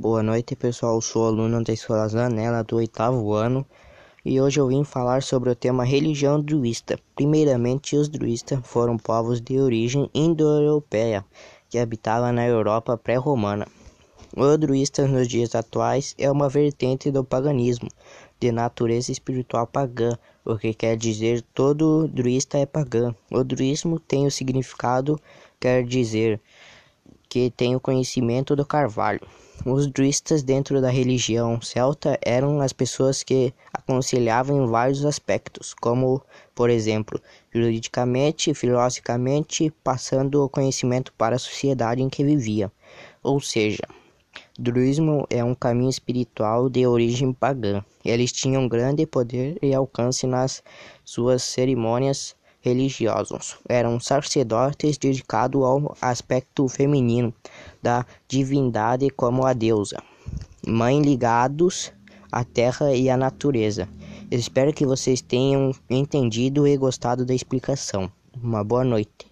Boa 0.00 0.22
noite, 0.22 0.56
pessoal. 0.56 0.98
Sou 1.02 1.26
aluno 1.26 1.62
da 1.62 1.74
Escola 1.74 2.08
Zanella 2.08 2.64
do 2.64 2.76
oitavo 2.76 3.34
ano 3.34 3.66
e 4.24 4.40
hoje 4.40 4.58
eu 4.58 4.66
vim 4.66 4.82
falar 4.82 5.22
sobre 5.22 5.50
o 5.50 5.54
tema 5.54 5.84
religião 5.84 6.40
druista. 6.40 6.98
Primeiramente, 7.14 7.94
os 7.96 8.08
druistas 8.08 8.60
foram 8.64 8.96
povos 8.96 9.42
de 9.42 9.60
origem 9.60 10.08
indo-europeia 10.14 11.22
que 11.68 11.78
habitavam 11.78 12.32
na 12.32 12.46
Europa 12.46 12.96
pré-romana. 12.96 13.66
O 14.34 14.56
druista 14.56 15.06
nos 15.06 15.28
dias 15.28 15.54
atuais 15.54 16.14
é 16.16 16.30
uma 16.30 16.48
vertente 16.48 17.10
do 17.10 17.22
paganismo 17.22 17.90
de 18.40 18.50
natureza 18.50 19.12
espiritual 19.12 19.66
pagã, 19.66 20.16
o 20.46 20.56
que 20.56 20.72
quer 20.72 20.96
dizer 20.96 21.42
todo 21.52 22.08
druista 22.08 22.56
é 22.56 22.64
pagã. 22.64 23.14
O 23.30 23.44
druismo 23.44 24.00
tem 24.00 24.26
o 24.26 24.30
significado 24.30 25.20
quer 25.60 25.84
dizer 25.84 26.40
que 27.30 27.48
tem 27.48 27.76
o 27.76 27.80
conhecimento 27.80 28.56
do 28.56 28.66
carvalho. 28.66 29.20
Os 29.64 29.86
druistas 29.86 30.42
dentro 30.42 30.80
da 30.80 30.90
religião 30.90 31.60
celta 31.60 32.18
eram 32.22 32.60
as 32.60 32.72
pessoas 32.72 33.22
que 33.22 33.54
aconselhavam 33.72 34.64
em 34.64 34.68
vários 34.68 35.04
aspectos, 35.04 35.72
como, 35.72 36.20
por 36.54 36.68
exemplo, 36.68 37.20
juridicamente, 37.54 38.52
filosoficamente, 38.52 39.70
passando 39.84 40.42
o 40.42 40.48
conhecimento 40.48 41.12
para 41.12 41.36
a 41.36 41.38
sociedade 41.38 42.02
em 42.02 42.08
que 42.08 42.24
vivia. 42.24 42.72
Ou 43.22 43.38
seja, 43.38 43.84
druismo 44.58 45.24
é 45.30 45.44
um 45.44 45.54
caminho 45.54 45.90
espiritual 45.90 46.68
de 46.68 46.86
origem 46.86 47.32
pagã. 47.32 47.84
Eles 48.04 48.32
tinham 48.32 48.66
grande 48.66 49.06
poder 49.06 49.56
e 49.62 49.72
alcance 49.72 50.26
nas 50.26 50.64
suas 51.04 51.44
cerimônias 51.44 52.34
religiosos. 52.60 53.56
Eram 53.68 53.98
sacerdotes 53.98 54.98
dedicados 54.98 55.62
ao 55.62 55.96
aspecto 56.00 56.68
feminino 56.68 57.32
da 57.82 58.04
divindade 58.28 59.08
como 59.10 59.46
a 59.46 59.52
deusa, 59.52 60.02
mãe 60.66 61.00
ligados 61.00 61.92
à 62.30 62.44
terra 62.44 62.94
e 62.94 63.08
à 63.08 63.16
natureza. 63.16 63.88
Espero 64.30 64.72
que 64.72 64.86
vocês 64.86 65.20
tenham 65.20 65.72
entendido 65.88 66.66
e 66.66 66.76
gostado 66.76 67.24
da 67.24 67.34
explicação. 67.34 68.10
Uma 68.40 68.62
boa 68.62 68.84
noite. 68.84 69.29